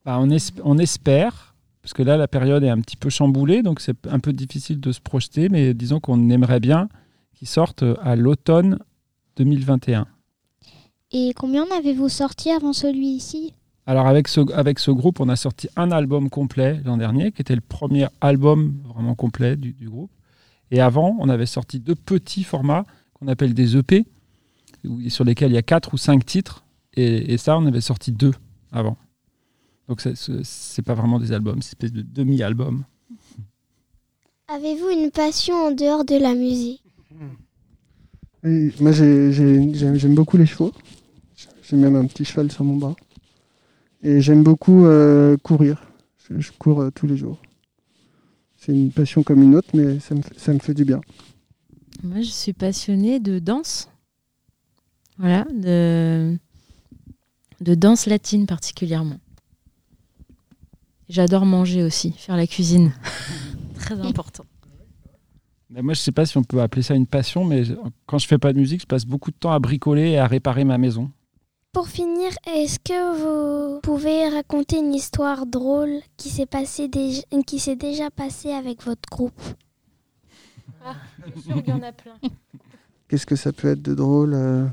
bah, 0.04 0.18
on, 0.20 0.28
esp- 0.28 0.60
on 0.64 0.76
espère, 0.78 1.45
parce 1.86 1.94
que 1.94 2.02
là, 2.02 2.16
la 2.16 2.26
période 2.26 2.64
est 2.64 2.68
un 2.68 2.80
petit 2.80 2.96
peu 2.96 3.10
chamboulée, 3.10 3.62
donc 3.62 3.78
c'est 3.78 4.08
un 4.08 4.18
peu 4.18 4.32
difficile 4.32 4.80
de 4.80 4.90
se 4.90 5.00
projeter, 5.00 5.48
mais 5.48 5.72
disons 5.72 6.00
qu'on 6.00 6.30
aimerait 6.30 6.58
bien 6.58 6.88
qu'il 7.32 7.46
sorte 7.46 7.84
à 8.02 8.16
l'automne 8.16 8.80
2021. 9.36 10.08
Et 11.12 11.32
combien 11.36 11.62
en 11.62 11.78
avez-vous 11.78 12.08
sorti 12.08 12.50
avant 12.50 12.72
celui-ci? 12.72 13.54
Alors 13.86 14.08
avec 14.08 14.26
ce, 14.26 14.40
avec 14.52 14.80
ce 14.80 14.90
groupe, 14.90 15.20
on 15.20 15.28
a 15.28 15.36
sorti 15.36 15.68
un 15.76 15.92
album 15.92 16.28
complet 16.28 16.80
l'an 16.84 16.96
dernier, 16.96 17.30
qui 17.30 17.40
était 17.40 17.54
le 17.54 17.60
premier 17.60 18.08
album 18.20 18.82
vraiment 18.88 19.14
complet 19.14 19.54
du, 19.54 19.72
du 19.72 19.88
groupe. 19.88 20.10
Et 20.72 20.80
avant, 20.80 21.16
on 21.20 21.28
avait 21.28 21.46
sorti 21.46 21.78
deux 21.78 21.94
petits 21.94 22.42
formats 22.42 22.84
qu'on 23.14 23.28
appelle 23.28 23.54
des 23.54 23.76
EP, 23.76 24.06
sur 25.06 25.22
lesquels 25.22 25.52
il 25.52 25.54
y 25.54 25.58
a 25.58 25.62
quatre 25.62 25.94
ou 25.94 25.98
cinq 25.98 26.26
titres. 26.26 26.64
Et, 26.94 27.32
et 27.32 27.38
ça, 27.38 27.56
on 27.56 27.64
avait 27.64 27.80
sorti 27.80 28.10
deux 28.10 28.34
avant. 28.72 28.96
Donc 29.88 30.00
c'est- 30.00 30.82
pas 30.82 30.94
vraiment 30.94 31.18
des 31.20 31.32
albums, 31.32 31.62
c'est 31.62 31.80
une 31.80 31.86
espèce 31.86 31.92
de 31.92 32.02
demi-album. 32.02 32.84
Avez-vous 34.48 34.90
une 34.90 35.10
passion 35.10 35.54
en 35.54 35.72
dehors 35.72 36.04
de 36.04 36.16
la 36.16 36.34
musique? 36.34 36.82
Oui, 38.44 38.72
moi, 38.80 38.92
j'ai- 38.92 39.32
j'ai- 39.32 39.74
j'aime 39.74 40.14
beaucoup 40.14 40.36
les 40.36 40.46
chevaux. 40.46 40.72
J'ai 41.62 41.76
même 41.76 41.96
un 41.96 42.06
petit 42.06 42.24
cheval 42.24 42.50
sur 42.52 42.64
mon 42.64 42.76
bras. 42.76 42.94
Et 44.02 44.20
j'aime 44.20 44.42
beaucoup 44.44 44.84
euh, 44.86 45.36
courir. 45.38 45.82
Je, 46.28 46.38
je 46.38 46.52
cours 46.52 46.80
euh, 46.80 46.90
tous 46.90 47.06
les 47.06 47.16
jours. 47.16 47.40
C'est 48.56 48.72
une 48.72 48.92
passion 48.92 49.22
comme 49.22 49.42
une 49.42 49.54
autre, 49.56 49.68
mais 49.74 49.98
ça 50.00 50.14
me, 50.14 50.22
fait- 50.22 50.38
ça 50.38 50.52
me 50.52 50.58
fait 50.60 50.74
du 50.74 50.84
bien. 50.84 51.00
Moi, 52.04 52.20
je 52.20 52.30
suis 52.30 52.52
passionnée 52.52 53.18
de 53.20 53.38
danse. 53.40 53.88
Voilà, 55.18 55.44
de, 55.52 56.36
de 57.60 57.74
danse 57.74 58.06
latine 58.06 58.46
particulièrement. 58.46 59.18
J'adore 61.08 61.46
manger 61.46 61.82
aussi, 61.82 62.12
faire 62.12 62.36
la 62.36 62.46
cuisine. 62.46 62.92
Très 63.78 64.00
important. 64.00 64.44
Mais 65.70 65.82
moi, 65.82 65.94
je 65.94 66.00
sais 66.00 66.12
pas 66.12 66.26
si 66.26 66.36
on 66.36 66.44
peut 66.44 66.60
appeler 66.60 66.82
ça 66.82 66.94
une 66.94 67.06
passion, 67.06 67.44
mais 67.44 67.64
quand 68.06 68.18
je 68.18 68.26
fais 68.26 68.38
pas 68.38 68.52
de 68.52 68.58
musique, 68.58 68.82
je 68.82 68.86
passe 68.86 69.04
beaucoup 69.04 69.30
de 69.30 69.36
temps 69.36 69.52
à 69.52 69.58
bricoler 69.58 70.10
et 70.10 70.18
à 70.18 70.26
réparer 70.26 70.64
ma 70.64 70.78
maison. 70.78 71.10
Pour 71.72 71.88
finir, 71.88 72.30
est-ce 72.46 72.78
que 72.78 73.74
vous 73.74 73.80
pouvez 73.80 74.28
raconter 74.28 74.78
une 74.78 74.94
histoire 74.94 75.44
drôle 75.46 76.00
qui 76.16 76.30
s'est 76.30 76.46
passée 76.46 76.88
déjà, 76.88 77.22
qui 77.46 77.58
s'est 77.58 77.76
déjà 77.76 78.10
passée 78.10 78.52
avec 78.52 78.82
votre 78.82 79.08
groupe? 79.10 79.40
Je 81.26 81.32
suis 81.32 81.50
sûre 81.50 81.62
qu'il 81.62 81.74
y 81.74 81.76
en 81.76 81.82
a 81.82 81.92
plein. 81.92 82.14
Qu'est-ce 83.08 83.26
que 83.26 83.36
ça 83.36 83.52
peut 83.52 83.68
être 83.68 83.82
de 83.82 83.94
drôle 83.94 84.34
euh, 84.34 84.66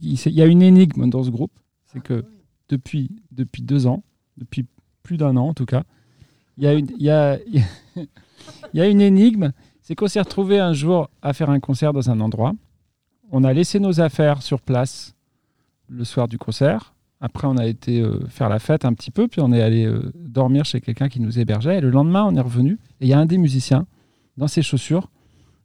il 0.00 0.32
y 0.32 0.42
a 0.42 0.46
une 0.46 0.62
énigme 0.62 1.08
dans 1.08 1.22
ce 1.22 1.30
groupe, 1.30 1.52
c'est 1.86 2.02
que 2.02 2.24
depuis, 2.68 3.10
depuis 3.30 3.62
deux 3.62 3.86
ans, 3.86 4.02
depuis 4.36 4.66
plus 5.04 5.16
d'un 5.16 5.36
an 5.36 5.48
en 5.48 5.54
tout 5.54 5.66
cas, 5.66 5.84
il 6.58 6.64
y 7.04 8.80
a 8.80 8.88
une, 8.88 9.00
énigme, 9.00 9.52
c'est 9.82 9.94
qu'on 9.94 10.08
s'est 10.08 10.20
retrouvé 10.20 10.58
un 10.58 10.72
jour 10.72 11.08
à 11.22 11.32
faire 11.32 11.50
un 11.50 11.60
concert 11.60 11.92
dans 11.92 12.10
un 12.10 12.18
endroit. 12.20 12.54
On 13.30 13.44
a 13.44 13.52
laissé 13.52 13.78
nos 13.78 14.00
affaires 14.00 14.42
sur 14.42 14.60
place 14.60 15.14
le 15.88 16.04
soir 16.04 16.26
du 16.26 16.38
concert. 16.38 16.94
Après, 17.20 17.46
on 17.46 17.56
a 17.56 17.66
été 17.66 18.00
euh, 18.00 18.26
faire 18.28 18.48
la 18.48 18.58
fête 18.58 18.84
un 18.84 18.92
petit 18.92 19.10
peu, 19.10 19.28
puis 19.28 19.40
on 19.40 19.52
est 19.52 19.62
allé 19.62 19.84
euh, 19.86 20.12
dormir 20.14 20.64
chez 20.64 20.80
quelqu'un 20.80 21.08
qui 21.08 21.20
nous 21.20 21.38
hébergeait. 21.38 21.78
Et 21.78 21.80
le 21.80 21.90
lendemain, 21.90 22.24
on 22.24 22.34
est 22.34 22.40
revenu, 22.40 22.78
et 23.00 23.06
il 23.06 23.08
y 23.08 23.12
a 23.12 23.18
un 23.18 23.26
des 23.26 23.38
musiciens, 23.38 23.86
dans 24.36 24.48
ses 24.48 24.62
chaussures, 24.62 25.10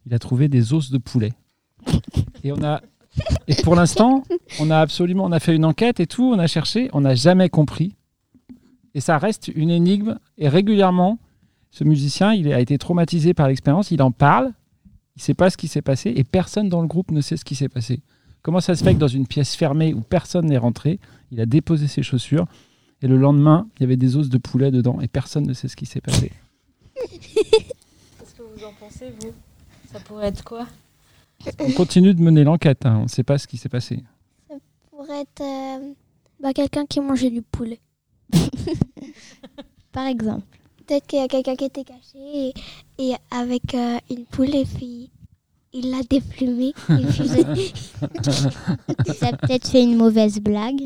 il 0.05 0.13
a 0.13 0.19
trouvé 0.19 0.47
des 0.47 0.73
os 0.73 0.91
de 0.91 0.97
poulet. 0.97 1.33
Et 2.43 2.51
et 3.47 3.55
pour 3.63 3.75
l'instant, 3.75 4.23
on 4.59 4.69
a 4.69 4.79
absolument, 4.79 5.25
on 5.25 5.31
a 5.31 5.39
fait 5.39 5.55
une 5.55 5.65
enquête 5.65 5.99
et 5.99 6.07
tout, 6.07 6.31
on 6.33 6.39
a 6.39 6.47
cherché, 6.47 6.89
on 6.93 7.01
n'a 7.01 7.15
jamais 7.15 7.49
compris. 7.49 7.95
Et 8.95 9.01
ça 9.01 9.17
reste 9.17 9.49
une 9.49 9.69
énigme. 9.69 10.19
Et 10.37 10.49
régulièrement, 10.49 11.19
ce 11.71 11.83
musicien, 11.83 12.33
il 12.33 12.51
a 12.51 12.59
été 12.59 12.77
traumatisé 12.77 13.33
par 13.33 13.47
l'expérience, 13.47 13.91
il 13.91 14.01
en 14.01 14.11
parle, 14.11 14.53
il 15.15 15.19
ne 15.19 15.21
sait 15.21 15.33
pas 15.33 15.49
ce 15.49 15.57
qui 15.57 15.67
s'est 15.67 15.81
passé, 15.81 16.13
et 16.15 16.23
personne 16.23 16.69
dans 16.69 16.81
le 16.81 16.87
groupe 16.87 17.11
ne 17.11 17.21
sait 17.21 17.37
ce 17.37 17.45
qui 17.45 17.55
s'est 17.55 17.69
passé. 17.69 18.01
Comment 18.41 18.61
ça 18.61 18.75
se 18.75 18.83
fait 18.83 18.93
que 18.93 18.99
dans 18.99 19.07
une 19.07 19.27
pièce 19.27 19.55
fermée 19.55 19.93
où 19.93 20.01
personne 20.01 20.47
n'est 20.47 20.57
rentré, 20.57 20.99
il 21.31 21.41
a 21.41 21.45
déposé 21.45 21.87
ses 21.87 22.01
chaussures, 22.01 22.47
et 23.01 23.07
le 23.07 23.17
lendemain, 23.17 23.67
il 23.77 23.81
y 23.81 23.85
avait 23.85 23.97
des 23.97 24.17
os 24.17 24.29
de 24.29 24.37
poulet 24.37 24.71
dedans, 24.71 24.99
et 25.01 25.07
personne 25.07 25.45
ne 25.45 25.53
sait 25.53 25.67
ce 25.67 25.75
qui 25.75 25.85
s'est 25.85 26.01
passé? 26.01 26.31
Qu'est-ce 26.95 28.35
que 28.35 28.41
vous 28.41 28.65
en 28.65 28.73
pensez, 28.79 29.13
vous? 29.21 29.33
Ça 29.91 29.99
pourrait 29.99 30.27
être 30.27 30.43
quoi? 30.43 30.67
On 31.59 31.71
continue 31.71 32.13
de 32.13 32.21
mener 32.21 32.43
l'enquête, 32.43 32.85
hein, 32.85 32.97
on 32.99 33.03
ne 33.03 33.07
sait 33.07 33.23
pas 33.23 33.37
ce 33.37 33.47
qui 33.47 33.57
s'est 33.57 33.69
passé. 33.69 34.03
Pour 34.91 35.09
être 35.09 35.41
euh, 35.41 35.93
bah, 36.41 36.53
quelqu'un 36.53 36.85
qui 36.85 36.99
mangeait 36.99 37.29
du 37.29 37.41
poulet. 37.41 37.79
Par 39.91 40.07
exemple. 40.07 40.43
Peut-être 40.87 41.05
qu'il 41.07 41.19
y 41.19 41.21
a 41.21 41.27
quelqu'un 41.27 41.55
qui 41.55 41.65
était 41.65 41.83
caché 41.83 42.17
et, 42.17 42.53
et 42.97 43.13
avec 43.31 43.75
euh, 43.75 43.97
une 44.09 44.25
poule 44.25 44.55
et 44.55 44.65
puis 44.65 45.11
il 45.71 45.91
l'a 45.91 46.01
déplumé. 46.09 46.69
Et 46.89 47.05
puis 47.05 47.27
Ça 49.13 49.27
a 49.27 49.37
peut-être 49.37 49.67
fait 49.67 49.83
une 49.83 49.97
mauvaise 49.97 50.39
blague. 50.39 50.81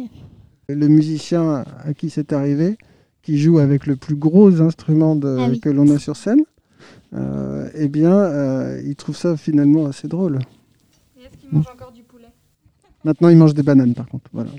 Le 0.67 0.87
musicien 0.87 1.63
à 1.85 1.93
qui 1.93 2.09
c'est 2.09 2.33
arrivé, 2.33 2.77
qui 3.21 3.37
joue 3.37 3.59
avec 3.59 3.85
le 3.85 3.95
plus 3.95 4.15
gros 4.15 4.61
instrument 4.61 5.15
de- 5.15 5.37
Ah 5.39 5.47
oui. 5.49 5.59
que 5.61 5.69
l'on 5.69 5.89
a 5.95 5.99
sur 5.99 6.17
scène, 6.17 6.41
euh, 7.13 7.69
eh 7.75 7.87
bien, 7.87 8.11
euh, 8.13 8.81
il 8.85 8.95
trouve 8.95 9.15
ça 9.15 9.37
finalement 9.37 9.85
assez 9.85 10.07
drôle. 10.09 10.39
Est-ce 11.17 11.37
qu'il 11.37 11.49
mange 11.51 11.67
encore 11.73 11.91
du 11.93 12.03
poulet? 12.03 12.27
Maintenant, 13.05 13.29
il 13.29 13.37
mange 13.37 13.53
des 13.53 13.63
bananes, 13.63 13.93
par 13.93 14.07
contre. 14.07 14.29
Voilà. 14.33 14.49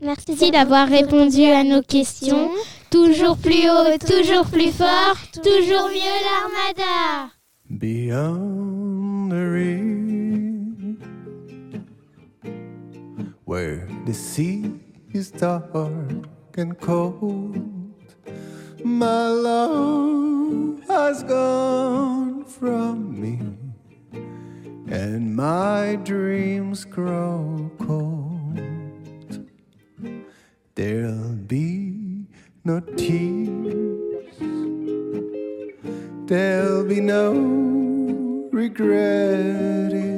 Merci 0.00 0.50
d'avoir 0.50 0.88
répondu 0.88 1.42
à 1.44 1.64
nos 1.64 1.80
questions. 1.80 2.50
Toujours 2.90 3.36
plus 3.38 3.68
haut, 3.68 3.96
toujours 3.98 4.44
plus 4.46 4.70
fort, 4.70 5.16
toujours 5.42 5.88
mieux 5.88 6.18
l'armada. 6.24 7.30
Beyond 7.68 9.30
the 9.30 9.50
rim, 9.52 10.98
where 13.44 13.88
the 14.06 14.12
sea 14.14 14.70
is 15.12 15.30
dark 15.32 15.74
and 16.56 16.74
cold, 16.80 17.56
my 18.84 19.28
love 19.28 20.80
has 20.88 21.24
gone 21.24 22.44
from 22.44 23.18
me, 23.20 23.40
and 24.88 25.34
my 25.34 25.96
dreams 26.04 26.84
grow 26.84 27.70
cold. 27.78 28.35
There'll 30.88 31.34
be 31.34 32.26
no 32.64 32.78
tears. 32.78 34.36
There'll 36.28 36.84
be 36.84 37.00
no 37.00 37.32
regretting. 38.52 40.15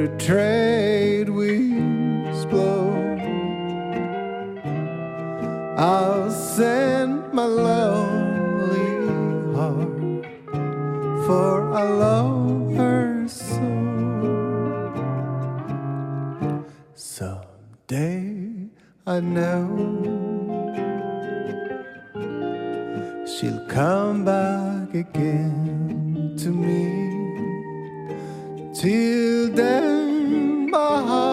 The 0.00 0.08
trade 0.16 1.28
winds 1.28 2.46
blow. 2.46 2.88
I'll 5.76 6.30
send 6.30 7.30
my 7.34 7.44
lonely 7.44 8.92
heart, 9.54 10.24
for 11.26 11.74
I 11.74 11.82
love 11.82 12.72
her 12.76 13.28
so. 13.28 13.60
Someday 16.94 18.70
I 19.06 19.20
know 19.20 19.68
she'll 23.26 23.66
come 23.66 24.24
back 24.24 24.94
again 24.94 26.36
to 26.38 26.48
me. 26.48 27.09
Till 28.80 29.50
then, 29.50 30.70
my 30.70 30.78
heart 30.78 31.29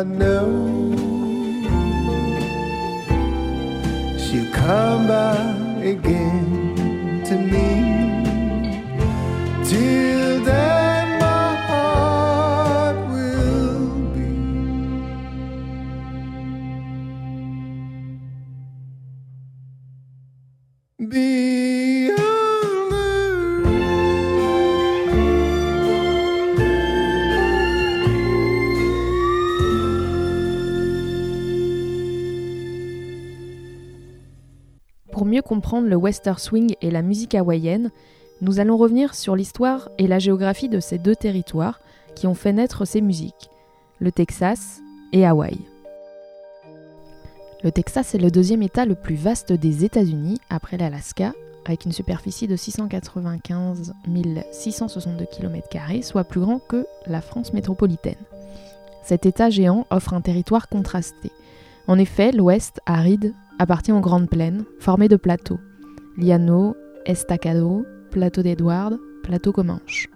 I 0.00 0.02
know 0.02 0.69
le 35.78 35.96
western 35.96 36.38
swing 36.38 36.74
et 36.82 36.90
la 36.90 37.02
musique 37.02 37.34
hawaïenne, 37.34 37.90
nous 38.40 38.58
allons 38.58 38.76
revenir 38.76 39.14
sur 39.14 39.36
l'histoire 39.36 39.88
et 39.98 40.08
la 40.08 40.18
géographie 40.18 40.68
de 40.68 40.80
ces 40.80 40.98
deux 40.98 41.14
territoires 41.14 41.80
qui 42.16 42.26
ont 42.26 42.34
fait 42.34 42.52
naître 42.52 42.84
ces 42.84 43.00
musiques, 43.00 43.50
le 44.00 44.10
Texas 44.10 44.80
et 45.12 45.24
Hawaï. 45.24 45.58
Le 47.62 47.70
Texas 47.70 48.14
est 48.14 48.18
le 48.18 48.30
deuxième 48.30 48.62
État 48.62 48.84
le 48.84 48.94
plus 48.94 49.14
vaste 49.14 49.52
des 49.52 49.84
États-Unis 49.84 50.40
après 50.48 50.76
l'Alaska, 50.76 51.34
avec 51.66 51.84
une 51.84 51.92
superficie 51.92 52.48
de 52.48 52.56
695 52.56 53.92
662 54.50 55.26
km, 55.26 55.68
soit 56.02 56.24
plus 56.24 56.40
grand 56.40 56.58
que 56.58 56.86
la 57.06 57.20
France 57.20 57.52
métropolitaine. 57.52 58.14
Cet 59.04 59.26
État 59.26 59.50
géant 59.50 59.86
offre 59.90 60.14
un 60.14 60.20
territoire 60.20 60.68
contrasté. 60.68 61.30
En 61.86 61.98
effet, 61.98 62.32
l'ouest, 62.32 62.80
aride, 62.86 63.34
appartient 63.60 63.92
aux 63.92 64.00
grandes 64.00 64.30
plaines, 64.30 64.64
formées 64.78 65.08
de 65.08 65.16
plateaux. 65.16 65.60
Liano, 66.16 66.74
Estacado, 67.04 67.84
plateau 68.10 68.40
d'Edward, 68.40 68.98
plateau 69.22 69.52
Comanche. 69.52 70.08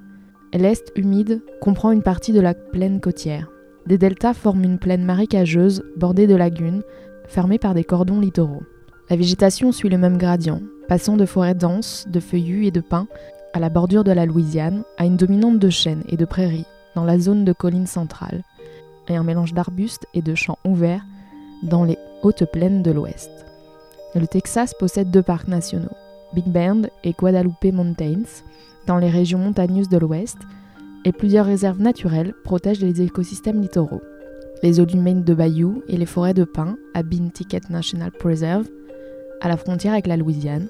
L'est, 0.54 0.90
humide, 0.96 1.42
comprend 1.60 1.92
une 1.92 2.02
partie 2.02 2.32
de 2.32 2.40
la 2.40 2.54
plaine 2.54 3.02
côtière. 3.02 3.50
Des 3.86 3.98
deltas 3.98 4.32
forment 4.32 4.64
une 4.64 4.78
plaine 4.78 5.04
marécageuse 5.04 5.84
bordée 5.98 6.26
de 6.26 6.34
lagunes, 6.34 6.82
fermée 7.26 7.58
par 7.58 7.74
des 7.74 7.84
cordons 7.84 8.18
littoraux. 8.18 8.62
La 9.10 9.16
végétation 9.16 9.72
suit 9.72 9.90
le 9.90 9.98
même 9.98 10.16
gradient, 10.16 10.62
passant 10.88 11.18
de 11.18 11.26
forêts 11.26 11.54
denses, 11.54 12.06
de 12.08 12.20
feuillus 12.20 12.64
et 12.64 12.70
de 12.70 12.80
pins, 12.80 13.08
à 13.52 13.60
la 13.60 13.68
bordure 13.68 14.04
de 14.04 14.12
la 14.12 14.24
Louisiane, 14.24 14.84
à 14.96 15.04
une 15.04 15.18
dominante 15.18 15.58
de 15.58 15.68
chênes 15.68 16.04
et 16.08 16.16
de 16.16 16.24
prairies, 16.24 16.66
dans 16.94 17.04
la 17.04 17.18
zone 17.18 17.44
de 17.44 17.52
collines 17.52 17.86
centrales, 17.86 18.42
et 19.08 19.16
un 19.16 19.22
mélange 19.22 19.52
d'arbustes 19.52 20.06
et 20.14 20.22
de 20.22 20.34
champs 20.34 20.58
ouverts 20.64 21.04
dans 21.62 21.84
les 21.84 21.98
hautes 22.24 22.46
plaines 22.46 22.82
de 22.82 22.90
l'ouest. 22.90 23.30
Le 24.14 24.26
Texas 24.26 24.72
possède 24.78 25.10
deux 25.10 25.22
parcs 25.22 25.48
nationaux, 25.48 25.96
Big 26.32 26.46
Bend 26.46 26.82
et 27.04 27.12
Guadalupe 27.12 27.72
Mountains, 27.72 28.42
dans 28.86 28.96
les 28.96 29.10
régions 29.10 29.38
montagneuses 29.38 29.88
de 29.88 29.98
l'ouest, 29.98 30.38
et 31.04 31.12
plusieurs 31.12 31.46
réserves 31.46 31.80
naturelles 31.80 32.32
protègent 32.44 32.80
les 32.80 33.02
écosystèmes 33.02 33.60
littoraux. 33.60 34.00
Les 34.62 34.80
eaux 34.80 34.86
du 34.86 34.96
Maine 34.96 35.22
de 35.22 35.34
Bayou 35.34 35.82
et 35.86 35.98
les 35.98 36.06
forêts 36.06 36.32
de 36.32 36.44
pins 36.44 36.78
à 36.94 37.02
Bean 37.02 37.28
Ticket 37.28 37.60
National 37.68 38.10
Preserve, 38.10 38.68
à 39.42 39.48
la 39.48 39.58
frontière 39.58 39.92
avec 39.92 40.06
la 40.06 40.16
Louisiane, 40.16 40.68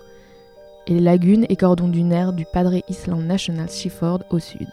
et 0.87 0.95
les 0.95 1.01
lagunes 1.01 1.47
et 1.49 1.57
cordons 1.57 1.89
dunaires 1.89 2.33
du 2.33 2.45
Padre 2.53 2.75
Island 2.89 3.25
National 3.27 3.71
Seaford 3.71 4.25
au 4.31 4.41
sud. 4.41 4.67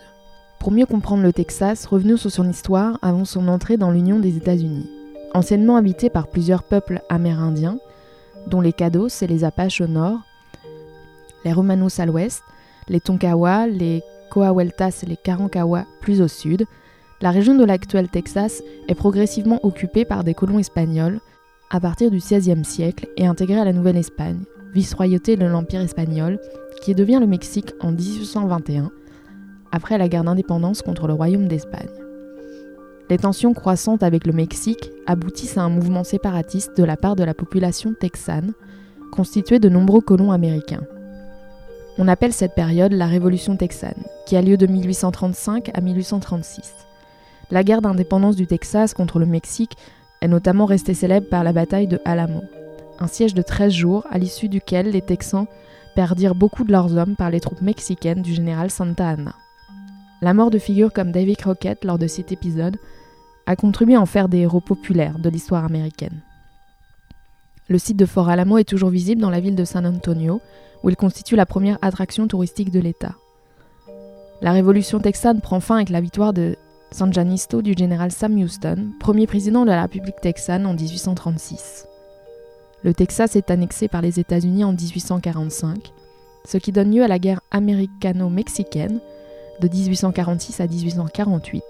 Pour 0.60 0.72
mieux 0.72 0.86
comprendre 0.86 1.24
le 1.24 1.34
Texas, 1.34 1.86
revenons 1.86 2.18
sur 2.18 2.32
son 2.32 2.50
histoire 2.50 2.98
avant 3.02 3.26
son 3.26 3.48
entrée 3.48 3.78
dans 3.78 3.92
l'Union 3.92 4.20
des 4.20 4.38
États-Unis. 4.38 4.90
Anciennement 5.34 5.78
habité 5.78 6.10
par 6.10 6.28
plusieurs 6.28 6.64
peuples 6.64 7.02
amérindiens, 7.10 7.78
dont 8.48 8.60
les 8.60 8.74
Cados 8.74 9.22
et 9.22 9.28
les 9.28 9.44
Apaches 9.44 9.82
au 9.82 9.88
nord, 9.88 10.20
les 11.46 11.54
Romanos 11.54 12.00
à 12.00 12.06
l'ouest, 12.06 12.44
les 12.90 13.00
Tonkawa, 13.00 13.68
les 13.68 14.04
Coahueltas 14.30 15.02
et 15.04 15.06
les 15.06 15.18
Karankawa 15.18 15.86
plus 16.02 16.22
au 16.22 16.28
sud, 16.28 16.66
la 17.22 17.32
région 17.32 17.56
de 17.56 17.64
l'actuel 17.64 18.10
Texas 18.10 18.62
est 18.88 18.96
progressivement 18.96 19.60
occupée 19.64 20.06
par 20.06 20.24
des 20.24 20.34
colons 20.34 20.60
espagnols 20.60 21.20
à 21.70 21.80
partir 21.80 22.12
du 22.12 22.18
XVIe 22.18 22.66
siècle 22.66 23.08
et 23.16 23.26
intégrée 23.26 23.60
à 23.60 23.66
la 23.66 23.74
Nouvelle-Espagne, 23.74 24.40
vice-royauté 24.74 25.38
de 25.38 25.46
l'Empire 25.46 25.82
espagnol, 25.82 26.40
qui 26.82 26.96
devient 26.96 27.20
le 27.22 27.28
Mexique 27.28 27.74
en 27.80 27.92
1821, 27.92 28.92
après 29.72 29.98
la 29.98 30.10
guerre 30.10 30.26
d'indépendance 30.26 30.82
contre 30.82 31.08
le 31.08 31.14
Royaume 31.14 31.48
d'Espagne. 31.48 32.11
Les 33.12 33.18
tensions 33.18 33.54
croissantes 33.54 34.04
avec 34.04 34.26
le 34.26 34.32
Mexique 34.32 34.90
aboutissent 35.06 35.58
à 35.58 35.64
un 35.64 35.70
mouvement 35.70 36.06
séparatiste 36.06 36.78
de 36.78 36.86
la 36.86 36.96
part 36.96 37.18
de 37.18 37.26
la 37.26 37.34
population 37.34 37.94
texane, 37.94 38.54
constituée 39.12 39.60
de 39.60 39.68
nombreux 39.68 40.00
colons 40.00 40.32
américains. 40.32 40.86
On 41.98 42.08
appelle 42.08 42.32
cette 42.32 42.56
période 42.56 42.94
la 42.94 43.08
Révolution 43.08 43.58
texane, 43.58 44.02
qui 44.26 44.38
a 44.38 44.42
lieu 44.42 44.56
de 44.56 44.66
1835 44.66 45.72
à 45.74 45.82
1836. 45.82 46.72
La 47.52 47.66
guerre 47.66 47.82
d'indépendance 47.82 48.38
du 48.38 48.48
Texas 48.48 48.94
contre 48.94 49.20
le 49.20 49.26
Mexique 49.26 49.76
est 50.22 50.30
notamment 50.30 50.64
restée 50.64 50.94
célèbre 50.94 51.28
par 51.28 51.44
la 51.44 51.52
bataille 51.52 51.88
de 51.88 52.00
Alamo, 52.06 52.44
un 52.98 53.08
siège 53.08 53.34
de 53.34 53.42
13 53.42 53.74
jours 53.74 54.08
à 54.10 54.20
l'issue 54.20 54.48
duquel 54.48 54.90
les 54.90 55.02
Texans 55.02 55.48
perdirent 55.96 56.34
beaucoup 56.34 56.64
de 56.64 56.72
leurs 56.72 56.96
hommes 56.96 57.18
par 57.18 57.30
les 57.30 57.42
troupes 57.42 57.62
mexicaines 57.62 58.22
du 58.22 58.34
général 58.34 58.72
Santa 58.72 59.10
Anna. 59.10 59.36
La 60.22 60.34
mort 60.34 60.50
de 60.50 60.60
figures 60.60 60.94
comme 60.94 61.12
Davy 61.12 61.36
Crockett 61.36 61.84
lors 61.84 61.98
de 61.98 62.08
cet 62.08 62.32
épisode 62.32 62.78
a 63.46 63.56
contribué 63.56 63.96
à 63.96 64.02
en 64.02 64.06
faire 64.06 64.30
des 64.30 64.40
héros 64.40 64.62
populaires 64.62 65.20
de 65.20 65.30
l'histoire 65.30 65.66
américaine. 65.66 66.22
Le 67.68 67.78
site 67.78 67.98
de 67.98 68.06
Fort 68.06 68.30
Alamo 68.30 68.58
est 68.58 68.68
toujours 68.68 68.90
visible 68.90 69.22
dans 69.22 69.30
la 69.30 69.40
ville 69.40 69.56
de 69.56 69.66
San 69.66 69.86
Antonio, 69.86 70.42
où 70.84 70.90
il 70.90 70.96
constitue 70.96 71.36
la 71.36 71.46
première 71.46 71.78
attraction 71.82 72.28
touristique 72.28 72.72
de 72.72 72.80
l'État. 72.80 73.16
La 74.42 74.52
révolution 74.52 75.00
texane 75.00 75.40
prend 75.40 75.60
fin 75.60 75.76
avec 75.76 75.90
la 75.90 76.02
victoire 76.02 76.34
de 76.34 76.56
San 76.92 77.14
Janisto 77.14 77.62
du 77.62 77.74
général 77.74 78.12
Sam 78.12 78.38
Houston, 78.38 78.92
premier 79.00 79.28
président 79.28 79.64
de 79.64 79.70
la 79.70 79.84
République 79.84 80.20
texane 80.22 80.66
en 80.66 80.74
1836. 80.74 81.88
Le 82.84 82.94
Texas 82.94 83.36
est 83.36 83.52
annexé 83.52 83.88
par 83.88 84.02
les 84.02 84.20
États-Unis 84.20 84.64
en 84.64 84.74
1845, 84.74 85.94
ce 86.46 86.58
qui 86.58 86.72
donne 86.72 86.94
lieu 86.94 87.04
à 87.04 87.08
la 87.08 87.20
guerre 87.20 87.42
américano-mexicaine 87.52 89.00
de 89.62 89.68
1846 89.68 90.60
à 90.60 90.68
1848, 90.68 91.64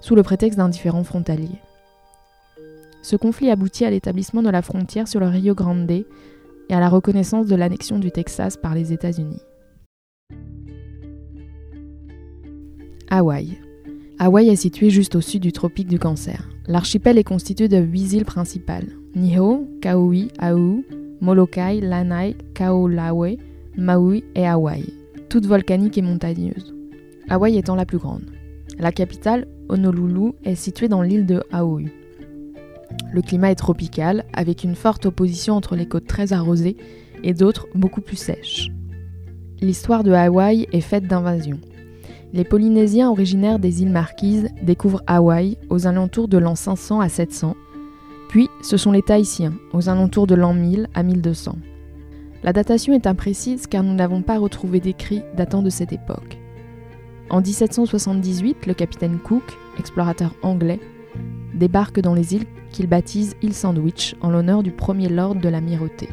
sous 0.00 0.14
le 0.14 0.22
prétexte 0.22 0.58
d'un 0.58 0.68
différend 0.68 1.04
frontalier. 1.04 1.60
Ce 3.02 3.16
conflit 3.16 3.50
aboutit 3.50 3.84
à 3.84 3.90
l'établissement 3.90 4.42
de 4.42 4.50
la 4.50 4.62
frontière 4.62 5.08
sur 5.08 5.20
le 5.20 5.26
Rio 5.26 5.54
Grande 5.54 5.90
et 5.90 6.04
à 6.70 6.80
la 6.80 6.88
reconnaissance 6.88 7.46
de 7.46 7.56
l'annexion 7.56 7.98
du 7.98 8.10
Texas 8.10 8.56
par 8.56 8.74
les 8.74 8.92
États-Unis. 8.92 9.40
Hawaï. 13.10 13.58
Hawaï 14.18 14.50
est 14.50 14.56
situé 14.56 14.90
juste 14.90 15.16
au 15.16 15.20
sud 15.20 15.42
du 15.42 15.50
tropique 15.50 15.88
du 15.88 15.98
Cancer. 15.98 16.48
L'archipel 16.66 17.18
est 17.18 17.24
constitué 17.24 17.66
de 17.68 17.78
huit 17.78 18.12
îles 18.12 18.24
principales 18.24 18.86
Niho, 19.16 19.66
Kauai, 19.82 20.28
Aou, 20.38 20.84
Molokai, 21.20 21.80
Lanai, 21.80 22.36
Kaolawe, 22.54 23.36
Maui 23.76 24.24
et 24.36 24.46
Hawaï, 24.46 24.94
toutes 25.28 25.46
volcaniques 25.46 25.98
et 25.98 26.02
montagneuses. 26.02 26.74
Hawaï 27.28 27.58
étant 27.58 27.74
la 27.74 27.86
plus 27.86 27.98
grande. 27.98 28.30
La 28.78 28.92
capitale, 28.92 29.48
Honolulu, 29.70 30.32
est 30.44 30.54
située 30.54 30.88
dans 30.88 31.02
l'île 31.02 31.26
de 31.26 31.42
Aoui. 31.52 31.88
Le 33.12 33.22
climat 33.22 33.50
est 33.50 33.56
tropical, 33.56 34.24
avec 34.32 34.64
une 34.64 34.74
forte 34.74 35.06
opposition 35.06 35.54
entre 35.54 35.76
les 35.76 35.86
côtes 35.86 36.06
très 36.06 36.32
arrosées 36.32 36.76
et 37.22 37.34
d'autres 37.34 37.68
beaucoup 37.74 38.00
plus 38.00 38.16
sèches. 38.16 38.68
L'histoire 39.60 40.04
de 40.04 40.12
Hawaï 40.12 40.66
est 40.72 40.80
faite 40.80 41.06
d'invasions. 41.06 41.60
Les 42.32 42.44
Polynésiens 42.44 43.10
originaires 43.10 43.58
des 43.58 43.82
îles 43.82 43.90
Marquises 43.90 44.48
découvrent 44.62 45.02
Hawaï 45.06 45.58
aux 45.68 45.86
alentours 45.86 46.28
de 46.28 46.38
l'an 46.38 46.54
500 46.54 47.00
à 47.00 47.08
700, 47.08 47.56
puis 48.28 48.48
ce 48.62 48.76
sont 48.76 48.92
les 48.92 49.02
Tahitiens 49.02 49.54
aux 49.72 49.88
alentours 49.88 50.26
de 50.26 50.36
l'an 50.36 50.54
1000 50.54 50.88
à 50.94 51.02
1200. 51.02 51.56
La 52.42 52.52
datation 52.52 52.94
est 52.94 53.06
imprécise 53.06 53.66
car 53.66 53.82
nous 53.82 53.94
n'avons 53.94 54.22
pas 54.22 54.38
retrouvé 54.38 54.80
d'écrits 54.80 55.22
datant 55.36 55.62
de 55.62 55.70
cette 55.70 55.92
époque. 55.92 56.39
En 57.30 57.40
1778, 57.40 58.66
le 58.66 58.74
capitaine 58.74 59.18
Cook, 59.18 59.56
explorateur 59.78 60.34
anglais, 60.42 60.80
débarque 61.54 62.00
dans 62.00 62.14
les 62.14 62.34
îles 62.34 62.46
qu'il 62.72 62.88
baptise 62.88 63.36
île 63.40 63.54
Sandwich 63.54 64.16
en 64.20 64.30
l'honneur 64.30 64.64
du 64.64 64.72
premier 64.72 65.08
lord 65.08 65.36
de 65.36 65.48
l'amirauté. 65.48 66.08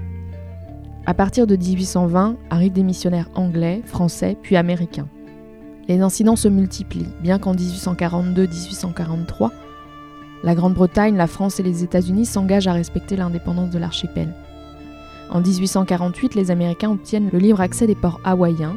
À 1.07 1.15
partir 1.15 1.47
de 1.47 1.55
1820 1.55 2.37
arrivent 2.51 2.73
des 2.73 2.83
missionnaires 2.83 3.29
anglais, 3.33 3.81
français 3.83 4.37
puis 4.43 4.57
américains. 4.57 5.07
Les 5.87 6.01
incidents 6.01 6.35
se 6.35 6.49
multiplient, 6.49 7.09
bien 7.23 7.39
qu'en 7.39 7.55
1842-1843, 7.55 9.49
la 10.43 10.53
Grande-Bretagne, 10.53 11.17
la 11.17 11.25
France 11.25 11.59
et 11.59 11.63
les 11.63 11.83
États-Unis 11.83 12.27
s'engagent 12.27 12.67
à 12.67 12.73
respecter 12.73 13.15
l'indépendance 13.15 13.71
de 13.71 13.79
l'archipel. 13.79 14.35
En 15.31 15.41
1848, 15.41 16.35
les 16.35 16.51
Américains 16.51 16.91
obtiennent 16.91 17.29
le 17.33 17.39
libre 17.39 17.59
accès 17.59 17.87
des 17.87 17.95
ports 17.95 18.21
hawaïens, 18.23 18.75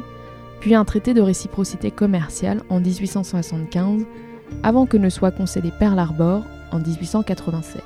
puis 0.61 0.75
un 0.75 0.85
traité 0.85 1.13
de 1.13 1.21
réciprocité 1.21 1.91
commerciale 1.91 2.61
en 2.69 2.79
1875, 2.79 4.05
avant 4.63 4.85
que 4.85 4.95
ne 4.95 5.09
soit 5.09 5.31
concédé 5.31 5.71
Pearl 5.77 5.97
Harbor 5.97 6.43
en 6.71 6.79
1887. 6.79 7.81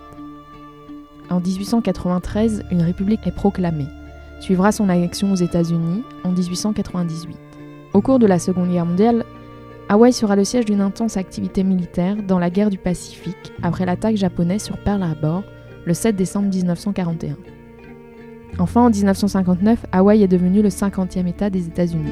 En 1.29 1.39
1893, 1.39 2.65
une 2.69 2.81
république 2.81 3.25
est 3.25 3.31
proclamée. 3.31 3.87
Suivra 4.41 4.73
son 4.73 4.89
annexion 4.89 5.31
aux 5.31 5.37
États-Unis 5.37 6.03
en 6.23 6.31
1898. 6.31 7.37
Au 7.93 8.01
cours 8.01 8.19
de 8.19 8.27
la 8.27 8.39
Seconde 8.39 8.69
Guerre 8.69 8.85
mondiale, 8.85 9.23
Hawaï 9.87 10.11
sera 10.11 10.35
le 10.35 10.43
siège 10.43 10.65
d'une 10.65 10.81
intense 10.81 11.15
activité 11.15 11.63
militaire 11.63 12.17
dans 12.27 12.39
la 12.39 12.49
guerre 12.49 12.69
du 12.69 12.77
Pacifique 12.77 13.53
après 13.63 13.85
l'attaque 13.85 14.17
japonaise 14.17 14.63
sur 14.63 14.77
Pearl 14.77 15.01
Harbor 15.01 15.43
le 15.85 15.93
7 15.93 16.15
décembre 16.15 16.49
1941. 16.49 17.37
Enfin, 18.59 18.81
en 18.81 18.89
1959, 18.89 19.85
Hawaï 19.91 20.23
est 20.23 20.27
devenu 20.27 20.61
le 20.61 20.69
50e 20.69 21.27
État 21.27 21.49
des 21.49 21.67
États-Unis. 21.67 22.11